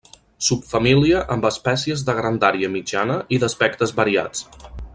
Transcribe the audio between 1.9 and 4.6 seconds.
de grandària mitjana i d'aspectes variats.